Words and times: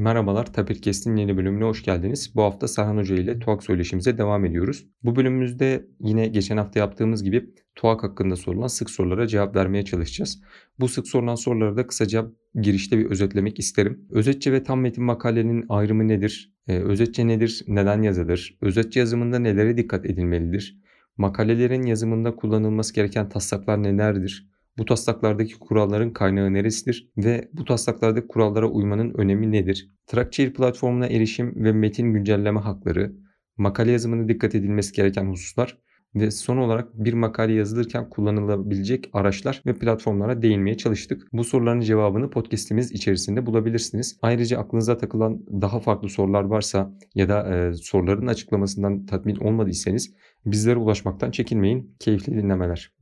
Merhabalar, 0.00 0.52
Tapirkest'in 0.52 1.16
yeni 1.16 1.36
bölümüne 1.36 1.64
hoş 1.64 1.82
geldiniz. 1.82 2.32
Bu 2.34 2.42
hafta 2.42 2.68
Serhan 2.68 2.96
Hoca 2.96 3.14
ile 3.14 3.38
TUAK 3.38 3.62
söyleşimize 3.62 4.18
devam 4.18 4.44
ediyoruz. 4.44 4.86
Bu 5.02 5.16
bölümümüzde 5.16 5.86
yine 6.00 6.28
geçen 6.28 6.56
hafta 6.56 6.80
yaptığımız 6.80 7.24
gibi 7.24 7.50
TUAK 7.74 8.02
hakkında 8.02 8.36
sorulan 8.36 8.66
sık 8.66 8.90
sorulara 8.90 9.26
cevap 9.26 9.56
vermeye 9.56 9.84
çalışacağız. 9.84 10.42
Bu 10.78 10.88
sık 10.88 11.08
sorulan 11.08 11.34
soruları 11.34 11.76
da 11.76 11.86
kısaca 11.86 12.26
girişte 12.62 12.98
bir 12.98 13.06
özetlemek 13.06 13.58
isterim. 13.58 14.06
Özetçe 14.10 14.52
ve 14.52 14.62
tam 14.62 14.80
metin 14.80 15.04
makalenin 15.04 15.64
ayrımı 15.68 16.08
nedir? 16.08 16.54
Ee, 16.68 16.78
özetçe 16.78 17.26
nedir? 17.26 17.64
Neden 17.68 18.02
yazılır? 18.02 18.58
Özetçe 18.60 19.00
yazımında 19.00 19.38
nelere 19.38 19.76
dikkat 19.76 20.06
edilmelidir? 20.06 20.80
Makalelerin 21.16 21.82
yazımında 21.82 22.36
kullanılması 22.36 22.94
gereken 22.94 23.28
taslaklar 23.28 23.82
nelerdir? 23.82 24.50
Bu 24.78 24.84
taslaklardaki 24.84 25.58
kuralların 25.58 26.12
kaynağı 26.12 26.52
neresidir 26.52 27.10
ve 27.16 27.48
bu 27.52 27.64
taslaklardaki 27.64 28.28
kurallara 28.28 28.66
uymanın 28.66 29.14
önemi 29.14 29.52
nedir? 29.52 29.90
Trackchair 30.06 30.54
platformuna 30.54 31.06
erişim 31.06 31.64
ve 31.64 31.72
metin 31.72 32.12
güncelleme 32.12 32.60
hakları, 32.60 33.12
makale 33.56 33.92
yazımında 33.92 34.28
dikkat 34.28 34.54
edilmesi 34.54 34.92
gereken 34.92 35.26
hususlar 35.26 35.78
ve 36.14 36.30
son 36.30 36.56
olarak 36.56 36.94
bir 36.94 37.12
makale 37.12 37.52
yazılırken 37.52 38.10
kullanılabilecek 38.10 39.10
araçlar 39.12 39.62
ve 39.66 39.74
platformlara 39.74 40.42
değinmeye 40.42 40.76
çalıştık. 40.76 41.28
Bu 41.32 41.44
soruların 41.44 41.80
cevabını 41.80 42.30
podcast'imiz 42.30 42.92
içerisinde 42.92 43.46
bulabilirsiniz. 43.46 44.18
Ayrıca 44.22 44.58
aklınıza 44.58 44.98
takılan 44.98 45.40
daha 45.62 45.80
farklı 45.80 46.08
sorular 46.08 46.42
varsa 46.42 46.92
ya 47.14 47.28
da 47.28 47.56
e, 47.56 47.74
soruların 47.74 48.26
açıklamasından 48.26 49.06
tatmin 49.06 49.36
olmadıysanız 49.36 50.10
bizlere 50.46 50.76
ulaşmaktan 50.76 51.30
çekinmeyin. 51.30 51.96
Keyifli 52.00 52.36
dinlemeler. 52.36 52.99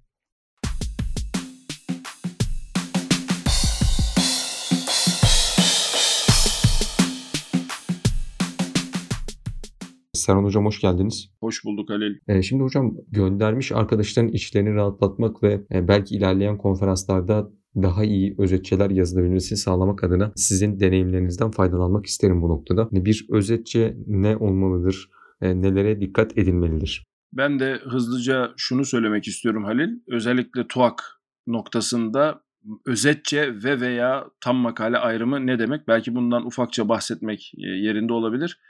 Serhan 10.29 10.45
Hocam 10.45 10.67
hoş 10.67 10.81
geldiniz. 10.81 11.31
Hoş 11.41 11.65
bulduk 11.65 11.91
Halil. 11.91 12.15
Ee, 12.29 12.43
şimdi 12.43 12.63
hocam 12.63 12.97
göndermiş 13.09 13.73
arkadaşların 13.73 14.33
içlerini 14.33 14.75
rahatlatmak 14.75 15.43
ve 15.43 15.65
e, 15.73 15.89
belki 15.89 16.15
ilerleyen 16.15 16.59
konferanslarda 16.59 17.51
daha 17.77 18.05
iyi 18.05 18.35
özetçeler 18.39 18.91
yazılabilmesini 18.91 19.59
sağlamak 19.59 20.05
adına 20.05 20.33
sizin 20.37 20.81
deneyimlerinizden 20.81 21.51
faydalanmak 21.51 22.07
isterim 22.07 22.43
bu 22.43 22.49
noktada. 22.49 22.89
Hani 22.91 23.05
bir 23.05 23.27
özetçe 23.31 23.97
ne 24.07 24.37
olmalıdır, 24.37 25.11
e, 25.41 25.63
nelere 25.63 26.01
dikkat 26.01 26.39
edilmelidir? 26.39 27.05
Ben 27.33 27.61
de 27.61 27.81
hızlıca 27.85 28.53
şunu 28.57 28.85
söylemek 28.85 29.29
istiyorum 29.29 29.65
Halil. 29.65 29.91
Özellikle 30.09 30.67
TUAK 30.69 31.03
noktasında 31.47 32.41
özetçe 32.87 33.55
ve 33.65 33.81
veya 33.81 34.27
tam 34.41 34.57
makale 34.57 34.99
ayrımı 34.99 35.47
ne 35.47 35.59
demek? 35.59 35.89
Belki 35.89 36.15
bundan 36.15 36.47
ufakça 36.47 36.89
bahsetmek 36.89 37.53
e, 37.59 37.67
yerinde 37.69 38.13
olabilir. 38.13 38.61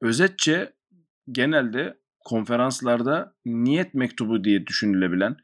Özetçe 0.00 0.72
genelde 1.32 1.98
konferanslarda 2.24 3.34
niyet 3.46 3.94
mektubu 3.94 4.44
diye 4.44 4.66
düşünülebilen, 4.66 5.36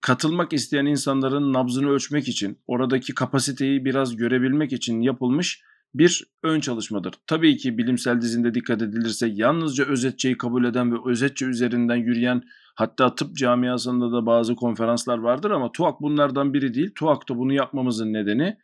katılmak 0.00 0.52
isteyen 0.52 0.86
insanların 0.86 1.52
nabzını 1.52 1.90
ölçmek 1.90 2.28
için, 2.28 2.58
oradaki 2.66 3.14
kapasiteyi 3.14 3.84
biraz 3.84 4.16
görebilmek 4.16 4.72
için 4.72 5.00
yapılmış 5.00 5.62
bir 5.94 6.24
ön 6.42 6.60
çalışmadır. 6.60 7.14
Tabii 7.26 7.56
ki 7.56 7.78
bilimsel 7.78 8.20
dizinde 8.20 8.54
dikkat 8.54 8.82
edilirse 8.82 9.28
yalnızca 9.32 9.84
özetçeyi 9.84 10.38
kabul 10.38 10.64
eden 10.64 10.92
ve 10.92 10.96
özetçe 11.10 11.46
üzerinden 11.46 11.96
yürüyen 11.96 12.42
hatta 12.74 13.14
tıp 13.14 13.36
camiasında 13.36 14.12
da 14.12 14.26
bazı 14.26 14.54
konferanslar 14.54 15.18
vardır 15.18 15.50
ama 15.50 15.72
TUAK 15.72 16.00
bunlardan 16.00 16.54
biri 16.54 16.74
değil. 16.74 16.90
TUAK'ta 16.94 17.36
bunu 17.36 17.52
yapmamızın 17.52 18.12
nedeni 18.12 18.58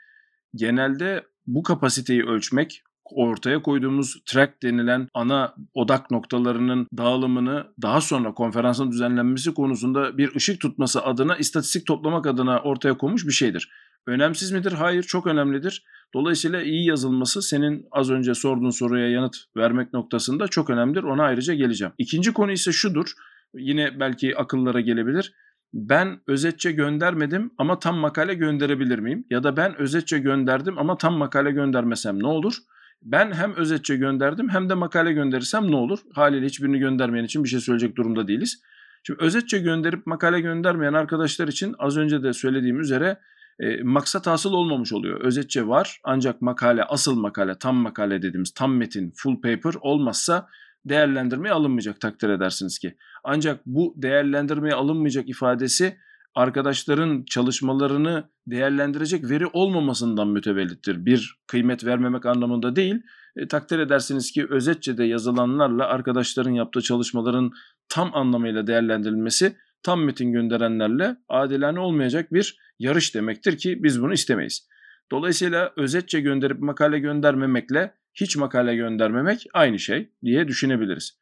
genelde 0.55 1.27
bu 1.47 1.62
kapasiteyi 1.62 2.25
ölçmek, 2.25 2.82
ortaya 3.10 3.62
koyduğumuz 3.62 4.22
track 4.26 4.62
denilen 4.62 5.08
ana 5.14 5.54
odak 5.74 6.10
noktalarının 6.10 6.86
dağılımını 6.96 7.66
daha 7.82 8.00
sonra 8.00 8.34
konferansın 8.34 8.90
düzenlenmesi 8.90 9.54
konusunda 9.54 10.18
bir 10.18 10.34
ışık 10.34 10.60
tutması 10.60 11.04
adına 11.04 11.36
istatistik 11.36 11.86
toplamak 11.86 12.26
adına 12.26 12.60
ortaya 12.60 12.98
konmuş 12.98 13.26
bir 13.26 13.32
şeydir. 13.32 13.70
Önemsiz 14.06 14.52
midir? 14.52 14.72
Hayır, 14.72 15.02
çok 15.02 15.26
önemlidir. 15.26 15.84
Dolayısıyla 16.14 16.62
iyi 16.62 16.86
yazılması 16.86 17.42
senin 17.42 17.86
az 17.91 18.10
önce 18.10 18.34
sorduğun 18.34 18.70
soruya 18.70 19.10
yanıt 19.10 19.36
vermek 19.56 19.92
noktasında 19.92 20.48
çok 20.48 20.70
önemlidir. 20.70 21.02
Ona 21.02 21.22
ayrıca 21.22 21.54
geleceğim. 21.54 21.92
İkinci 21.98 22.32
konu 22.32 22.52
ise 22.52 22.72
şudur. 22.72 23.12
Yine 23.54 24.00
belki 24.00 24.36
akıllara 24.36 24.80
gelebilir. 24.80 25.32
Ben 25.72 26.20
özetçe 26.26 26.72
göndermedim 26.72 27.50
ama 27.58 27.78
tam 27.78 27.97
makale 27.97 28.34
gönderebilir 28.34 28.98
miyim? 28.98 29.24
Ya 29.30 29.42
da 29.42 29.56
ben 29.56 29.76
özetçe 29.80 30.18
gönderdim 30.18 30.78
ama 30.78 30.98
tam 30.98 31.14
makale 31.14 31.50
göndermesem 31.50 32.22
ne 32.22 32.26
olur? 32.26 32.54
Ben 33.03 33.32
hem 33.32 33.54
özetçe 33.56 33.97
gönderdim 33.97 34.48
hem 34.48 34.69
de 34.69 34.75
makale 34.75 35.12
gönderirsem 35.12 35.70
ne 35.70 35.76
olur? 35.76 35.98
Haliyle 36.14 36.47
hiçbirini 36.47 36.78
göndermeyen 36.78 37.25
için 37.25 37.44
bir 37.44 37.48
şey 37.48 37.60
söyleyecek 37.60 37.97
durumda 37.97 38.28
değiliz. 38.28 38.62
Şimdi 39.03 39.22
özetçe 39.22 39.59
gönderip 39.59 40.06
makale 40.06 40.41
göndermeyen 40.41 40.92
arkadaşlar 40.92 41.48
için 41.48 41.75
az 41.78 41.97
önce 41.97 42.22
de 42.22 42.32
söylediğim 42.32 42.81
üzere 42.81 43.20
e, 43.60 43.82
maksat 43.82 44.26
hasıl 44.26 44.53
olmamış 44.53 44.92
oluyor. 44.92 45.20
Özetçe 45.20 45.66
var 45.66 46.00
ancak 46.04 46.42
makale, 46.42 46.84
asıl 46.84 47.20
makale, 47.20 47.59
tam 47.59 47.76
makale 47.76 48.22
dediğimiz 48.22 48.50
tam 48.54 48.76
metin, 48.76 49.12
full 49.16 49.34
paper 49.34 49.75
olmazsa 49.80 50.48
değerlendirmeye 50.84 51.54
alınmayacak 51.54 52.00
takdir 52.00 52.28
edersiniz 52.28 52.78
ki. 52.78 52.97
Ancak 53.25 53.66
bu 53.66 53.94
değerlendirmeye 53.97 54.75
alınmayacak 54.75 55.28
ifadesi 55.28 55.97
arkadaşların 56.34 57.25
çalışmalarını 57.25 58.31
değerlendirecek 58.47 59.31
veri 59.31 59.47
olmamasından 59.47 60.28
mütevellittir. 60.28 61.06
Bir 61.06 61.39
kıymet 61.47 61.84
vermemek 61.84 62.27
anlamında 62.27 62.77
değil, 62.77 63.03
e, 63.37 63.49
takdir 63.49 63.78
edersiniz 63.78 64.33
ki 64.33 64.47
özetçe 64.50 64.99
de 64.99 65.05
yazılanlarla 65.05 65.87
arkadaşların 65.87 66.50
yaptığı 66.50 66.81
çalışmaların 66.81 67.50
tam 67.89 68.15
anlamıyla 68.15 68.66
değerlendirilmesi 68.66 69.56
tam 69.83 70.05
metin 70.05 70.33
gönderenlerle 70.33 71.16
adilane 71.28 71.81
olmayacak 71.81 72.33
bir 72.33 72.59
yarış 72.78 73.15
demektir 73.15 73.59
ki 73.59 73.83
biz 73.83 74.03
bunu 74.03 74.12
istemeyiz. 74.12 74.69
Dolayısıyla 75.10 75.72
özetçe 75.77 76.21
gönderip 76.21 76.60
makale 76.60 76.99
göndermemekle 76.99 77.95
hiç 78.15 78.37
makale 78.37 78.77
göndermemek 78.77 79.47
aynı 79.55 79.78
şey 79.78 80.12
diye 80.25 80.49
düşünebiliriz. 80.49 81.19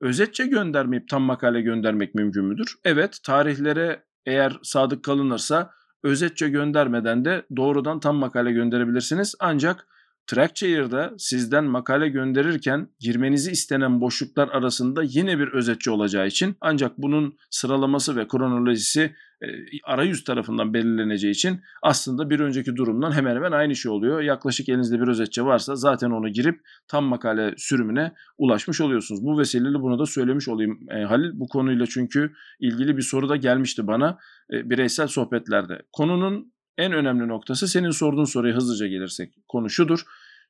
Özetçe 0.00 0.46
göndermeyip 0.46 1.08
tam 1.08 1.22
makale 1.22 1.60
göndermek 1.60 2.14
mümkün 2.14 2.44
müdür? 2.44 2.74
Evet, 2.84 3.18
tarihlere 3.24 4.02
eğer 4.26 4.58
sadık 4.62 5.04
kalınırsa 5.04 5.70
özetçe 6.02 6.48
göndermeden 6.48 7.24
de 7.24 7.46
doğrudan 7.56 8.00
tam 8.00 8.16
makale 8.16 8.52
gönderebilirsiniz. 8.52 9.34
Ancak 9.40 9.86
Trackchair'da 10.26 11.14
sizden 11.18 11.64
makale 11.64 12.08
gönderirken 12.08 12.88
girmenizi 13.00 13.50
istenen 13.50 14.00
boşluklar 14.00 14.48
arasında 14.48 15.02
yine 15.02 15.38
bir 15.38 15.48
özetçi 15.48 15.90
olacağı 15.90 16.26
için 16.26 16.56
ancak 16.60 16.98
bunun 16.98 17.36
sıralaması 17.50 18.16
ve 18.16 18.28
kronolojisi 18.28 19.14
e, 19.42 19.46
arayüz 19.84 20.24
tarafından 20.24 20.74
belirleneceği 20.74 21.32
için 21.32 21.60
aslında 21.82 22.30
bir 22.30 22.40
önceki 22.40 22.76
durumdan 22.76 23.12
hemen 23.12 23.36
hemen 23.36 23.52
aynı 23.52 23.76
şey 23.76 23.92
oluyor. 23.92 24.20
Yaklaşık 24.20 24.68
elinizde 24.68 25.00
bir 25.00 25.08
özetçi 25.08 25.44
varsa 25.44 25.76
zaten 25.76 26.10
onu 26.10 26.28
girip 26.28 26.60
tam 26.88 27.04
makale 27.04 27.54
sürümüne 27.56 28.12
ulaşmış 28.38 28.80
oluyorsunuz. 28.80 29.24
Bu 29.24 29.38
vesileyle 29.38 29.80
bunu 29.80 29.98
da 29.98 30.06
söylemiş 30.06 30.48
olayım 30.48 30.78
e, 30.90 31.04
Halil. 31.04 31.30
Bu 31.34 31.48
konuyla 31.48 31.86
çünkü 31.86 32.32
ilgili 32.60 32.96
bir 32.96 33.02
soru 33.02 33.28
da 33.28 33.36
gelmişti 33.36 33.86
bana 33.86 34.18
e, 34.52 34.70
bireysel 34.70 35.06
sohbetlerde. 35.06 35.82
Konunun 35.92 36.52
en 36.78 36.92
önemli 36.92 37.28
noktası 37.28 37.68
senin 37.68 37.90
sorduğun 37.90 38.24
soruya 38.24 38.54
hızlıca 38.54 38.86
gelirsek 38.86 39.34
konu 39.48 39.70
şudur. 39.70 40.04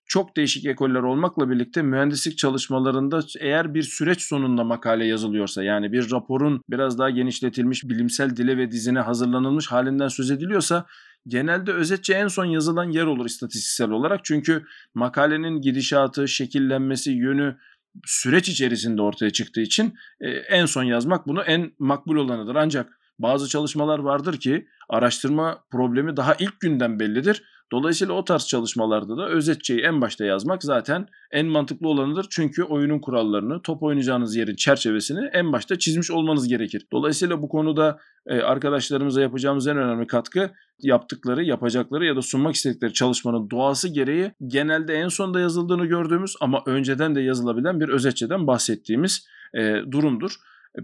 Çok 0.08 0.36
değişik 0.36 0.66
ekoller 0.66 1.02
olmakla 1.02 1.50
birlikte 1.50 1.82
mühendislik 1.82 2.38
çalışmalarında 2.38 3.20
eğer 3.40 3.74
bir 3.74 3.82
süreç 3.82 4.22
sonunda 4.22 4.64
makale 4.64 5.06
yazılıyorsa 5.06 5.64
yani 5.64 5.92
bir 5.92 6.10
raporun 6.10 6.60
biraz 6.70 6.98
daha 6.98 7.10
genişletilmiş 7.10 7.84
bilimsel 7.84 8.36
dile 8.36 8.56
ve 8.56 8.70
dizine 8.70 9.00
hazırlanılmış 9.00 9.66
halinden 9.66 10.08
söz 10.08 10.30
ediliyorsa 10.30 10.86
genelde 11.28 11.72
özetçe 11.72 12.14
en 12.14 12.28
son 12.28 12.44
yazılan 12.44 12.90
yer 12.90 13.04
olur 13.04 13.26
istatistiksel 13.26 13.90
olarak. 13.90 14.24
Çünkü 14.24 14.64
makalenin 14.94 15.60
gidişatı, 15.60 16.28
şekillenmesi, 16.28 17.10
yönü 17.10 17.56
süreç 18.04 18.48
içerisinde 18.48 19.02
ortaya 19.02 19.30
çıktığı 19.30 19.60
için 19.60 19.94
e, 20.20 20.30
en 20.30 20.66
son 20.66 20.82
yazmak 20.82 21.26
bunu 21.26 21.42
en 21.42 21.72
makbul 21.78 22.16
olanıdır. 22.16 22.54
Ancak 22.54 22.98
bazı 23.18 23.48
çalışmalar 23.48 23.98
vardır 23.98 24.40
ki 24.40 24.66
araştırma 24.88 25.64
problemi 25.70 26.16
daha 26.16 26.34
ilk 26.34 26.60
günden 26.60 27.00
bellidir. 27.00 27.42
Dolayısıyla 27.72 28.14
o 28.14 28.24
tarz 28.24 28.46
çalışmalarda 28.46 29.16
da 29.16 29.28
özetçeyi 29.28 29.80
en 29.80 30.00
başta 30.00 30.24
yazmak 30.24 30.62
zaten 30.62 31.06
en 31.30 31.46
mantıklı 31.46 31.88
olanıdır. 31.88 32.26
Çünkü 32.30 32.62
oyunun 32.62 32.98
kurallarını, 32.98 33.62
top 33.62 33.82
oynayacağınız 33.82 34.36
yerin 34.36 34.56
çerçevesini 34.56 35.30
en 35.32 35.52
başta 35.52 35.78
çizmiş 35.78 36.10
olmanız 36.10 36.48
gerekir. 36.48 36.86
Dolayısıyla 36.92 37.42
bu 37.42 37.48
konuda 37.48 37.98
e, 38.26 38.40
arkadaşlarımıza 38.40 39.20
yapacağımız 39.20 39.66
en 39.66 39.76
önemli 39.76 40.06
katkı 40.06 40.50
yaptıkları, 40.78 41.44
yapacakları 41.44 42.06
ya 42.06 42.16
da 42.16 42.22
sunmak 42.22 42.54
istedikleri 42.54 42.92
çalışmanın 42.92 43.50
doğası 43.50 43.88
gereği 43.88 44.32
genelde 44.46 44.94
en 44.94 45.08
sonda 45.08 45.40
yazıldığını 45.40 45.86
gördüğümüz 45.86 46.34
ama 46.40 46.62
önceden 46.66 47.14
de 47.14 47.20
yazılabilen 47.20 47.80
bir 47.80 47.88
özetçeden 47.88 48.46
bahsettiğimiz 48.46 49.26
e, 49.54 49.74
durumdur. 49.90 50.36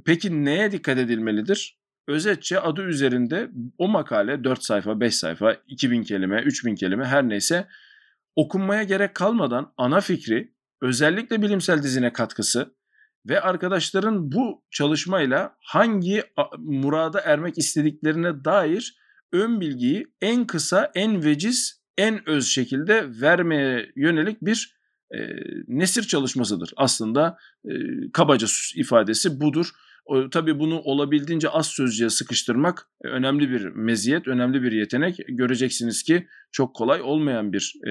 Peki 0.05 0.45
neye 0.45 0.73
dikkat 0.73 0.99
edilmelidir? 0.99 1.82
Özetçe 2.09 2.61
adı 2.61 2.83
üzerinde 2.83 3.51
o 3.79 3.89
makale 3.89 4.45
4 4.45 4.63
sayfa, 4.63 5.01
5 5.01 5.15
sayfa, 5.15 5.57
2000 5.67 6.03
kelime, 6.03 6.43
3000 6.43 6.75
kelime 6.75 7.05
her 7.05 7.29
neyse 7.29 7.69
okunmaya 8.37 8.83
gerek 8.83 9.15
kalmadan 9.15 9.73
ana 9.77 10.01
fikri, 10.01 10.53
özellikle 10.83 11.43
bilimsel 11.43 11.83
dizine 11.83 12.13
katkısı 12.13 12.75
ve 13.29 13.41
arkadaşların 13.41 14.33
bu 14.33 14.65
çalışmayla 14.71 15.57
hangi 15.61 16.23
murada 16.59 17.21
ermek 17.21 17.59
istediklerine 17.59 18.45
dair 18.45 18.97
ön 19.33 19.61
bilgiyi 19.61 20.07
en 20.21 20.47
kısa, 20.47 20.91
en 20.95 21.25
veciz, 21.25 21.83
en 21.99 22.29
öz 22.29 22.47
şekilde 22.49 23.21
vermeye 23.21 23.93
yönelik 23.97 24.43
bir 24.43 24.77
e, 25.11 25.19
nesir 25.69 26.03
çalışmasıdır. 26.03 26.73
Aslında 26.77 27.39
e, 27.65 27.71
kabaca 28.13 28.47
ifadesi 28.77 29.41
budur. 29.41 29.71
Tabii 30.31 30.59
bunu 30.59 30.81
olabildiğince 30.81 31.49
az 31.49 31.67
sözcüğe 31.67 32.11
sıkıştırmak 32.11 32.89
e, 33.05 33.09
önemli 33.09 33.51
bir 33.51 33.65
meziyet, 33.65 34.29
önemli 34.29 34.63
bir 34.63 34.73
yetenek. 34.73 35.17
Göreceksiniz 35.29 36.03
ki 36.03 36.27
çok 36.53 36.75
kolay 36.75 37.03
olmayan 37.03 37.53
bir 37.53 37.75
e, 37.87 37.91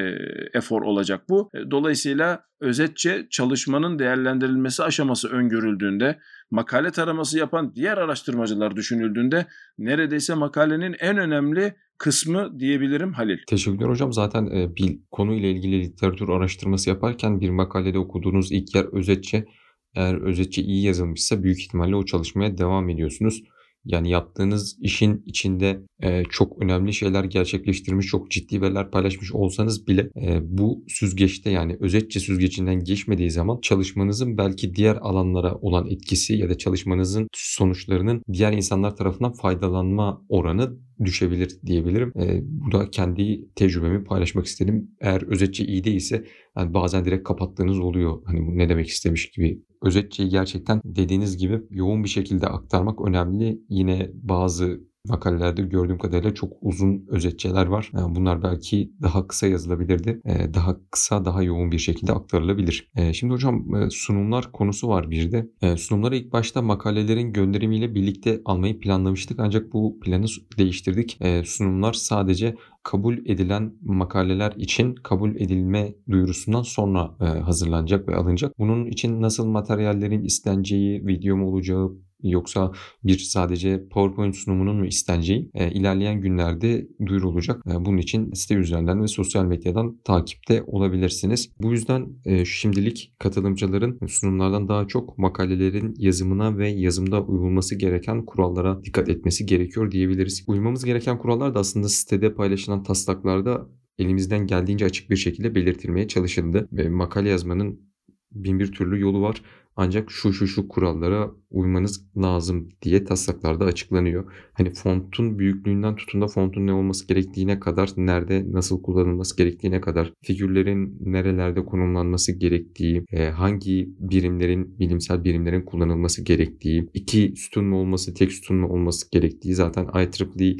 efor 0.54 0.81
olacak 0.81 1.30
bu. 1.30 1.50
E, 1.54 1.72
dolayısıyla 1.72 2.44
özetçe 2.62 3.28
çalışmanın 3.30 4.00
değerlendirilmesi 4.00 4.84
aşaması 4.84 5.30
öngörüldüğünde, 5.30 6.19
makale 6.52 6.92
taraması 6.92 7.38
yapan 7.38 7.75
diğer 7.75 7.98
araştırmacılar 7.98 8.75
düşünüldüğünde 8.75 9.46
neredeyse 9.78 10.34
makalenin 10.34 10.96
en 11.00 11.18
önemli 11.18 11.75
kısmı 11.98 12.60
diyebilirim 12.60 13.13
Halil. 13.13 13.38
Teşekkürler 13.48 13.90
hocam. 13.90 14.13
Zaten 14.13 14.46
e, 14.46 14.75
bir 14.75 15.00
konuyla 15.12 15.50
ilgili 15.50 15.81
literatür 15.81 16.30
araştırması 16.30 16.90
yaparken 16.90 17.42
bir 17.42 17.50
makalede 17.50 18.00
okuduğunuz 18.00 18.52
ilk 18.52 18.75
yer 18.75 18.86
özetçe 18.94 19.46
eğer 19.95 20.21
özetçe 20.21 20.61
iyi 20.61 20.83
yazılmışsa 20.83 21.43
büyük 21.43 21.61
ihtimalle 21.61 21.95
o 21.95 22.05
çalışmaya 22.05 22.57
devam 22.57 22.89
ediyorsunuz. 22.89 23.43
Yani 23.85 24.09
yaptığınız 24.09 24.77
işin 24.81 25.23
içinde 25.25 25.81
e, 26.03 26.23
çok 26.29 26.63
önemli 26.63 26.93
şeyler 26.93 27.23
gerçekleştirmiş, 27.23 28.07
çok 28.07 28.31
ciddi 28.31 28.61
veriler 28.61 28.91
paylaşmış 28.91 29.31
olsanız 29.31 29.88
bile 29.88 30.09
e, 30.21 30.39
bu 30.57 30.83
süzgeçte 30.88 31.49
yani 31.49 31.77
özetçe 31.79 32.19
süzgecinden 32.19 32.83
geçmediği 32.83 33.31
zaman 33.31 33.59
çalışmanızın 33.61 34.38
belki 34.38 34.75
diğer 34.75 34.95
alanlara 34.95 35.55
olan 35.55 35.88
etkisi 35.88 36.33
ya 36.33 36.49
da 36.49 36.57
çalışmanızın 36.57 37.27
sonuçlarının 37.33 38.23
diğer 38.33 38.53
insanlar 38.53 38.95
tarafından 38.95 39.33
faydalanma 39.33 40.25
oranı 40.29 40.77
düşebilir 41.05 41.57
diyebilirim. 41.65 42.13
E, 42.19 42.41
bu 42.43 42.71
da 42.71 42.89
kendi 42.89 43.49
tecrübemi 43.55 44.03
paylaşmak 44.03 44.45
istedim. 44.45 44.91
Eğer 45.01 45.21
özetçe 45.21 45.65
iyi 45.65 45.83
değilse 45.83 46.25
yani 46.57 46.73
bazen 46.73 47.05
direkt 47.05 47.23
kapattığınız 47.23 47.79
oluyor. 47.79 48.21
Hani 48.25 48.47
bu 48.47 48.57
ne 48.57 48.69
demek 48.69 48.88
istemiş 48.88 49.29
gibi. 49.29 49.61
Özetçeyi 49.81 50.30
gerçekten 50.30 50.81
dediğiniz 50.86 51.38
gibi 51.38 51.62
yoğun 51.69 52.04
bir 52.04 52.10
şekilde 52.10 52.48
aktarmak 52.48 53.01
önemli. 53.01 53.62
Yine 53.69 54.12
bazı 54.13 54.81
makalelerde 55.07 55.62
gördüğüm 55.62 55.98
kadarıyla 55.98 56.33
çok 56.33 56.53
uzun 56.62 57.06
özetçeler 57.07 57.65
var. 57.65 57.92
Bunlar 57.94 58.44
belki 58.44 58.92
daha 59.01 59.27
kısa 59.27 59.48
yazılabilirdi. 59.48 60.21
Daha 60.53 60.77
kısa, 60.92 61.25
daha 61.25 61.44
yoğun 61.44 61.71
bir 61.71 61.80
şekilde 61.80 62.13
aktarılabilir. 62.13 62.92
Şimdi 63.13 63.33
hocam 63.33 63.65
sunumlar 63.92 64.51
konusu 64.51 64.88
var 64.88 65.12
bir 65.12 65.31
de. 65.31 65.48
Sunumları 65.77 66.15
ilk 66.15 66.33
başta 66.33 66.62
makalelerin 66.62 67.33
gönderimiyle 67.33 67.95
birlikte 67.95 68.42
almayı 68.45 68.80
planlamıştık. 68.80 69.39
Ancak 69.39 69.74
bu 69.74 70.00
planı 70.00 70.25
değiştirdik. 70.57 71.19
Sunumlar 71.45 71.94
sadece 71.94 72.56
kabul 72.83 73.18
edilen 73.18 73.74
makaleler 73.81 74.53
için 74.57 74.95
kabul 74.95 75.36
edilme 75.36 75.95
duyurusundan 76.09 76.62
sonra 76.62 77.15
hazırlanacak 77.45 78.07
ve 78.07 78.15
alınacak. 78.15 78.59
Bunun 78.59 78.86
için 78.86 79.21
nasıl 79.21 79.45
materyallerin 79.45 80.24
isteneceği, 80.24 81.07
video 81.07 81.38
mu 81.38 81.48
olacağı, 81.48 81.92
yoksa 82.23 82.71
bir 83.03 83.18
sadece 83.18 83.88
PowerPoint 83.88 84.35
sunumunun 84.35 84.75
mu 84.75 84.85
isteneceği 84.85 85.51
e, 85.53 85.71
ilerleyen 85.71 86.21
günlerde 86.21 86.88
duyurulacak. 87.06 87.63
E, 87.68 87.85
bunun 87.85 87.97
için 87.97 88.31
site 88.33 88.56
üzerinden 88.56 89.01
ve 89.03 89.07
sosyal 89.07 89.45
medyadan 89.45 89.97
takipte 90.03 90.63
olabilirsiniz. 90.68 91.50
Bu 91.59 91.71
yüzden 91.71 92.07
e, 92.25 92.45
şimdilik 92.45 93.13
katılımcıların 93.19 94.00
sunumlardan 94.07 94.68
daha 94.68 94.88
çok 94.88 95.18
makalelerin 95.18 95.94
yazımına 95.97 96.57
ve 96.57 96.69
yazımda 96.69 97.23
uyulması 97.23 97.75
gereken 97.75 98.25
kurallara 98.25 98.83
dikkat 98.83 99.09
etmesi 99.09 99.45
gerekiyor 99.45 99.91
diyebiliriz. 99.91 100.44
Uymamız 100.47 100.85
gereken 100.85 101.17
kurallar 101.17 101.56
da 101.56 101.59
aslında 101.59 101.89
sitede 101.89 102.33
paylaşılan 102.33 102.83
taslaklarda 102.83 103.67
elimizden 104.00 104.47
geldiğince 104.47 104.85
açık 104.85 105.09
bir 105.09 105.15
şekilde 105.15 105.56
belirtilmeye 105.56 106.07
çalışıldı 106.07 106.67
ve 106.71 106.89
makale 106.89 107.29
yazmanın 107.29 107.91
bin 108.31 108.59
bir 108.59 108.71
türlü 108.71 109.00
yolu 109.00 109.21
var. 109.21 109.41
Ancak 109.75 110.12
şu 110.12 110.33
şu 110.33 110.47
şu 110.47 110.68
kurallara 110.68 111.31
uymanız 111.51 112.06
lazım 112.18 112.69
diye 112.81 113.03
taslaklarda 113.03 113.65
açıklanıyor. 113.65 114.31
Hani 114.53 114.73
fontun 114.73 115.39
büyüklüğünden 115.39 115.95
tutun 115.95 116.21
da 116.21 116.27
fontun 116.27 116.68
ne 116.68 116.73
olması 116.73 117.07
gerektiğine 117.07 117.59
kadar, 117.59 117.89
nerede 117.97 118.45
nasıl 118.51 118.81
kullanılması 118.81 119.38
gerektiğine 119.38 119.81
kadar, 119.81 120.13
figürlerin 120.21 120.97
nerelerde 121.00 121.65
konumlanması 121.65 122.31
gerektiği, 122.31 123.06
e, 123.12 123.29
hangi 123.29 123.89
birimlerin, 124.00 124.79
bilimsel 124.79 125.23
birimlerin 125.23 125.62
kullanılması 125.62 126.24
gerektiği, 126.24 126.89
iki 126.94 127.33
sütun 127.35 127.65
mu 127.65 127.79
olması, 127.79 128.13
tek 128.13 128.31
sütun 128.31 128.57
mu 128.57 128.67
olması 128.67 129.12
gerektiği 129.12 129.53
zaten 129.53 129.88
IEEE 129.95 130.57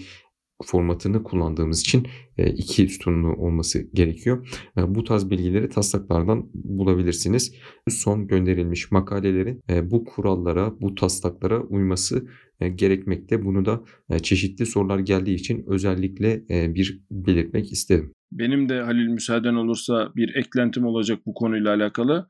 formatını 0.66 1.24
kullandığımız 1.24 1.82
için 1.82 2.08
e, 2.38 2.50
iki 2.50 2.88
sütunlu 2.88 3.28
olması 3.28 3.80
gerekiyor. 3.94 4.48
E, 4.78 4.96
bu 4.96 5.04
tarz 5.04 5.30
bilgileri 5.30 5.70
taslaklardan 5.70 6.50
bulabilirsiniz. 6.54 7.56
Son 7.90 8.28
gönderilmiş 8.28 8.92
makalelerin 8.92 9.62
e, 9.70 9.92
bu 9.92 10.06
kurallara, 10.06 10.82
bu 10.82 10.96
taslaklara 10.96 11.62
uyması 11.62 12.28
gerekmekte. 12.76 13.46
Bunu 13.46 13.66
da 13.66 13.82
çeşitli 14.24 14.66
sorular 14.66 15.00
geldiği 15.00 15.36
için 15.36 15.64
özellikle 15.68 16.44
bir 16.50 17.02
belirtmek 17.12 17.72
istedim. 17.72 18.14
Benim 18.32 18.70
de 18.70 18.82
Halil 18.82 19.08
müsaaden 19.08 19.54
olursa 19.54 20.12
bir 20.16 20.36
eklentim 20.36 20.86
olacak 20.86 21.20
bu 21.26 21.34
konuyla 21.34 21.76
alakalı. 21.76 22.30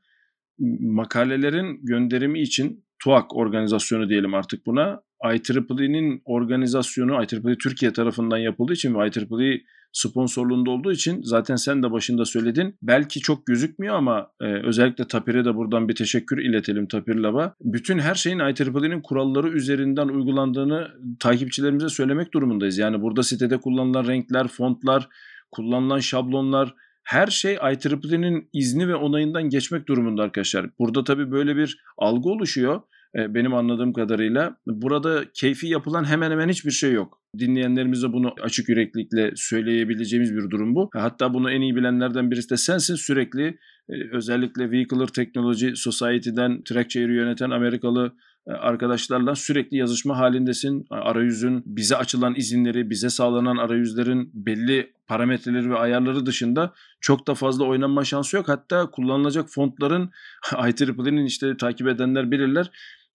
Makalelerin 0.80 1.80
gönderimi 1.82 2.40
için 2.40 2.84
TUAK 3.04 3.36
organizasyonu 3.36 4.08
diyelim 4.08 4.34
artık 4.34 4.66
buna 4.66 5.02
IEEE'nin 5.24 6.22
organizasyonu 6.24 7.12
IEEE 7.12 7.58
Türkiye 7.58 7.92
tarafından 7.92 8.38
yapıldığı 8.38 8.72
için 8.72 8.94
ve 8.94 9.08
IEEE 9.08 9.62
sponsorluğunda 9.92 10.70
olduğu 10.70 10.92
için 10.92 11.22
zaten 11.22 11.56
sen 11.56 11.82
de 11.82 11.92
başında 11.92 12.24
söyledin. 12.24 12.76
Belki 12.82 13.20
çok 13.20 13.46
gözükmüyor 13.46 13.94
ama 13.94 14.30
e, 14.40 14.44
özellikle 14.44 15.06
Tapir'e 15.06 15.44
de 15.44 15.54
buradan 15.54 15.88
bir 15.88 15.94
teşekkür 15.94 16.38
iletelim 16.38 16.86
Tapir 16.86 17.14
Lab'a. 17.14 17.54
Bütün 17.60 17.98
her 17.98 18.14
şeyin 18.14 18.38
IEEE'nin 18.38 19.00
kuralları 19.00 19.48
üzerinden 19.48 20.08
uygulandığını 20.08 20.88
takipçilerimize 21.20 21.88
söylemek 21.88 22.34
durumundayız. 22.34 22.78
Yani 22.78 23.02
burada 23.02 23.22
sitede 23.22 23.56
kullanılan 23.56 24.06
renkler, 24.06 24.48
fontlar, 24.48 25.08
kullanılan 25.50 25.98
şablonlar 25.98 26.74
her 27.02 27.26
şey 27.26 27.54
IEEE'nin 27.54 28.48
izni 28.52 28.88
ve 28.88 28.94
onayından 28.94 29.42
geçmek 29.48 29.88
durumunda 29.88 30.22
arkadaşlar. 30.22 30.70
Burada 30.78 31.04
tabii 31.04 31.30
böyle 31.30 31.56
bir 31.56 31.78
algı 31.98 32.28
oluşuyor 32.28 32.76
e, 32.76 32.82
benim 33.14 33.54
anladığım 33.54 33.92
kadarıyla. 33.92 34.56
Burada 34.66 35.24
keyfi 35.34 35.66
yapılan 35.66 36.04
hemen 36.04 36.30
hemen 36.30 36.48
hiçbir 36.48 36.70
şey 36.70 36.92
yok. 36.92 37.22
Dinleyenlerimize 37.38 38.12
bunu 38.12 38.34
açık 38.42 38.68
yüreklilikle 38.68 39.32
söyleyebileceğimiz 39.36 40.34
bir 40.34 40.50
durum 40.50 40.74
bu. 40.74 40.90
Hatta 40.94 41.34
bunu 41.34 41.50
en 41.50 41.60
iyi 41.60 41.76
bilenlerden 41.76 42.30
birisi 42.30 42.50
de 42.50 42.56
sensin. 42.56 42.94
Sürekli 42.94 43.58
e, 43.88 43.94
özellikle 44.12 44.70
Vehicular 44.70 45.06
Technology 45.06 45.74
Society'den 45.74 46.62
Trackchair'i 46.62 47.14
yöneten 47.14 47.50
Amerikalı 47.50 48.12
e, 48.46 48.52
arkadaşlarla 48.52 49.34
sürekli 49.34 49.76
yazışma 49.76 50.18
halindesin. 50.18 50.86
Arayüzün 50.90 51.62
bize 51.66 51.96
açılan 51.96 52.34
izinleri, 52.34 52.90
bize 52.90 53.10
sağlanan 53.10 53.56
arayüzlerin 53.56 54.30
belli 54.34 54.92
parametreleri 55.06 55.70
ve 55.70 55.76
ayarları 55.76 56.26
dışında 56.26 56.72
çok 57.00 57.26
da 57.26 57.34
fazla 57.34 57.64
oynanma 57.64 58.04
şansı 58.04 58.36
yok. 58.36 58.48
Hatta 58.48 58.90
kullanılacak 58.90 59.48
fontların 59.48 60.10
IEEE'nin 60.52 61.26
işte 61.26 61.56
takip 61.56 61.88
edenler 61.88 62.30
bilirler 62.30 62.70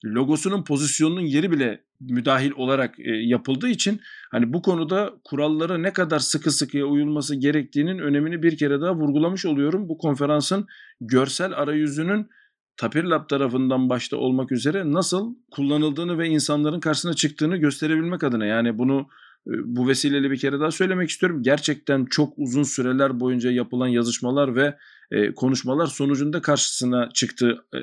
logosunun 0.06 0.64
pozisyonunun 0.64 1.22
yeri 1.22 1.52
bile 1.52 1.84
müdahil 2.00 2.52
olarak 2.52 3.00
e, 3.00 3.12
yapıldığı 3.12 3.70
için 3.70 4.02
hani 4.32 4.54
bu 4.54 4.62
konuda 4.62 5.14
kurallara 5.24 5.78
ne 5.78 5.94
kadar 5.94 6.20
sıkı 6.20 6.52
sıkıya 6.52 6.86
uyulması 6.86 7.36
gerektiğinin 7.36 8.00
önemini 8.00 8.44
bir 8.44 8.58
kere 8.58 8.82
daha 8.82 8.96
vurgulamış 8.96 9.46
oluyorum. 9.46 9.90
Bu 9.90 9.98
konferansın 9.98 10.68
görsel 11.02 11.54
arayüzünün 11.54 12.30
Tapir 12.78 13.04
Lab 13.04 13.30
tarafından 13.30 13.90
başta 13.90 14.18
olmak 14.18 14.52
üzere 14.52 14.92
nasıl 14.92 15.36
kullanıldığını 15.52 16.20
ve 16.20 16.28
insanların 16.28 16.80
karşısına 16.80 17.14
çıktığını 17.14 17.58
gösterebilmek 17.58 18.24
adına 18.24 18.46
yani 18.46 18.78
bunu 18.78 19.08
e, 19.48 19.52
bu 19.66 19.88
vesileyle 19.88 20.32
bir 20.32 20.38
kere 20.38 20.60
daha 20.60 20.72
söylemek 20.72 21.10
istiyorum. 21.10 21.44
Gerçekten 21.44 22.06
çok 22.06 22.34
uzun 22.38 22.64
süreler 22.64 23.20
boyunca 23.20 23.52
yapılan 23.52 23.88
yazışmalar 23.88 24.56
ve 24.56 24.78
e, 25.12 25.34
konuşmalar 25.34 25.88
sonucunda 25.88 26.42
karşısına 26.42 27.10
çıktı 27.14 27.66
e, 27.74 27.78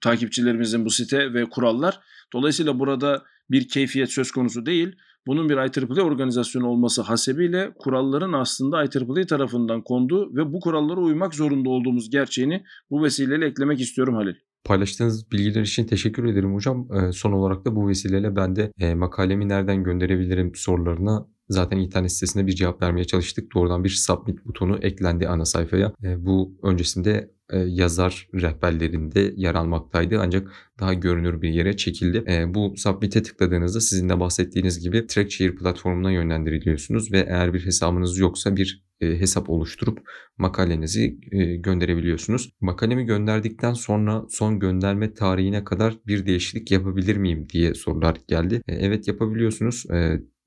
takipçilerimizin 0.00 0.84
bu 0.84 0.90
site 0.90 1.34
ve 1.34 1.44
kurallar. 1.44 2.00
Dolayısıyla 2.32 2.78
burada 2.78 3.22
bir 3.50 3.68
keyfiyet 3.68 4.12
söz 4.12 4.30
konusu 4.30 4.66
değil. 4.66 4.96
Bunun 5.26 5.48
bir 5.48 5.56
IEEE 5.56 6.02
organizasyonu 6.02 6.66
olması 6.66 7.02
hasebiyle 7.02 7.72
kuralların 7.78 8.32
aslında 8.32 8.84
IEEE 8.84 9.26
tarafından 9.26 9.82
konduğu 9.82 10.36
ve 10.36 10.52
bu 10.52 10.60
kurallara 10.60 11.00
uymak 11.00 11.34
zorunda 11.34 11.70
olduğumuz 11.70 12.10
gerçeğini 12.10 12.64
bu 12.90 13.02
vesileyle 13.02 13.46
eklemek 13.46 13.80
istiyorum 13.80 14.14
Halil. 14.14 14.34
Paylaştığınız 14.64 15.32
bilgiler 15.32 15.62
için 15.62 15.84
teşekkür 15.84 16.24
ederim 16.24 16.54
hocam. 16.54 16.88
Son 17.12 17.32
olarak 17.32 17.64
da 17.64 17.76
bu 17.76 17.88
vesileyle 17.88 18.36
ben 18.36 18.56
de 18.56 18.94
makalemi 18.94 19.48
nereden 19.48 19.84
gönderebilirim 19.84 20.52
sorularına 20.54 21.26
zaten 21.52 21.76
internet 21.76 22.12
sitesinde 22.12 22.46
bir 22.46 22.52
cevap 22.52 22.82
vermeye 22.82 23.04
çalıştık. 23.04 23.54
Doğrudan 23.54 23.84
bir 23.84 23.88
submit 23.90 24.46
butonu 24.46 24.78
eklendi 24.82 25.28
ana 25.28 25.44
sayfaya. 25.44 25.92
E, 26.04 26.26
bu 26.26 26.58
öncesinde 26.62 27.30
e, 27.50 27.58
yazar 27.58 28.28
rehberlerinde 28.34 29.34
yer 29.36 29.54
almaktaydı 29.54 30.18
ancak 30.20 30.52
daha 30.80 30.94
görünür 30.94 31.42
bir 31.42 31.50
yere 31.50 31.76
çekildi. 31.76 32.24
E, 32.28 32.54
bu 32.54 32.74
submit'e 32.76 33.22
tıkladığınızda 33.22 33.80
sizin 33.80 34.08
de 34.08 34.20
bahsettiğiniz 34.20 34.80
gibi 34.80 35.06
TrackShare 35.06 35.54
platformuna 35.54 36.10
yönlendiriliyorsunuz 36.10 37.12
ve 37.12 37.26
eğer 37.28 37.54
bir 37.54 37.66
hesabınız 37.66 38.18
yoksa 38.18 38.56
bir 38.56 38.84
hesap 39.00 39.50
oluşturup 39.50 39.98
makalenizi 40.38 41.20
gönderebiliyorsunuz. 41.58 42.50
Makalemi 42.60 43.04
gönderdikten 43.04 43.72
sonra 43.72 44.24
son 44.28 44.58
gönderme 44.58 45.14
tarihine 45.14 45.64
kadar 45.64 45.98
bir 46.06 46.26
değişiklik 46.26 46.70
yapabilir 46.70 47.16
miyim 47.16 47.48
diye 47.48 47.74
sorular 47.74 48.16
geldi. 48.28 48.62
Evet 48.68 49.08
yapabiliyorsunuz. 49.08 49.84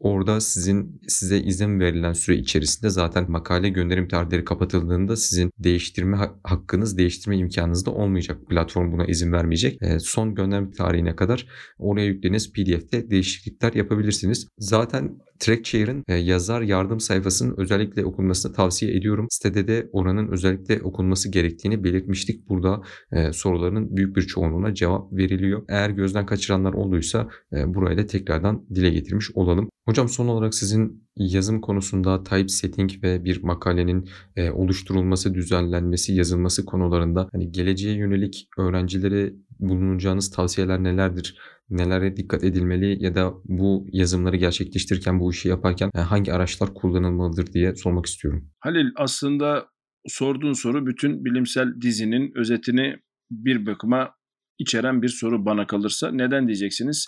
Orada 0.05 0.41
sizin 0.41 1.01
size 1.07 1.39
izin 1.39 1.79
verilen 1.79 2.13
süre 2.13 2.35
içerisinde 2.35 2.89
zaten 2.89 3.31
makale 3.31 3.69
gönderim 3.69 4.07
tarihleri 4.07 4.45
kapatıldığında 4.45 5.15
sizin 5.15 5.51
değiştirme 5.59 6.17
hakkınız, 6.43 6.97
değiştirme 6.97 7.37
imkanınız 7.37 7.85
da 7.85 7.91
olmayacak. 7.91 8.37
Platform 8.49 8.91
buna 8.91 9.05
izin 9.05 9.31
vermeyecek. 9.31 9.81
E, 9.81 9.99
son 9.99 10.35
gönderim 10.35 10.71
tarihine 10.71 11.15
kadar 11.15 11.47
oraya 11.79 12.05
yüklediğiniz 12.05 12.53
PDF'te 12.53 13.09
değişiklikler 13.09 13.73
yapabilirsiniz. 13.73 14.47
Zaten 14.59 15.17
TrackShare'ın 15.39 16.03
e, 16.07 16.15
yazar 16.15 16.61
yardım 16.61 16.99
sayfasının 16.99 17.55
özellikle 17.57 18.05
okunmasını 18.05 18.53
tavsiye 18.53 18.95
ediyorum. 18.97 19.27
Sitede 19.29 19.67
de 19.67 19.89
oranın 19.91 20.31
özellikle 20.31 20.81
okunması 20.81 21.31
gerektiğini 21.31 21.83
belirtmiştik. 21.83 22.49
Burada 22.49 22.81
e, 23.11 23.33
soruların 23.33 23.97
büyük 23.97 24.15
bir 24.15 24.21
çoğunluğuna 24.21 24.73
cevap 24.73 25.13
veriliyor. 25.13 25.65
Eğer 25.69 25.89
gözden 25.89 26.25
kaçıranlar 26.25 26.73
olduysa 26.73 27.29
e, 27.53 27.73
burayı 27.73 27.97
da 27.97 28.05
tekrardan 28.07 28.65
dile 28.75 28.89
getirmiş 28.89 29.31
olalım. 29.33 29.69
Hocam 29.85 30.09
son 30.09 30.27
olarak 30.27 30.55
sizin 30.55 31.05
yazım 31.17 31.61
konusunda 31.61 32.23
typesetting 32.23 32.91
ve 33.03 33.23
bir 33.23 33.43
makalenin 33.43 34.09
e, 34.35 34.51
oluşturulması, 34.51 35.33
düzenlenmesi, 35.33 36.13
yazılması 36.13 36.65
konularında 36.65 37.29
hani 37.31 37.51
geleceğe 37.51 37.95
yönelik 37.95 38.47
öğrencilere 38.57 39.33
bulunacağınız 39.59 40.31
tavsiyeler 40.31 40.83
nelerdir? 40.83 41.35
nelere 41.69 42.17
dikkat 42.17 42.43
edilmeli 42.43 43.03
ya 43.03 43.15
da 43.15 43.33
bu 43.45 43.87
yazımları 43.91 44.35
gerçekleştirirken, 44.35 45.19
bu 45.19 45.31
işi 45.31 45.49
yaparken 45.49 45.91
e, 45.95 45.99
hangi 45.99 46.33
araçlar 46.33 46.73
kullanılmalıdır 46.73 47.53
diye 47.53 47.75
sormak 47.75 48.05
istiyorum. 48.05 48.49
Halil 48.59 48.87
aslında 48.95 49.65
sorduğun 50.07 50.53
soru 50.53 50.85
bütün 50.85 51.25
bilimsel 51.25 51.81
dizinin 51.81 52.31
özetini 52.35 52.95
bir 53.31 53.65
bakıma 53.65 54.11
içeren 54.59 55.01
bir 55.01 55.07
soru 55.07 55.45
bana 55.45 55.67
kalırsa. 55.67 56.11
Neden 56.11 56.47
diyeceksiniz? 56.47 57.07